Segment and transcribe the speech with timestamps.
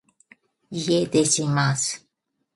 [1.05, 2.07] 家出します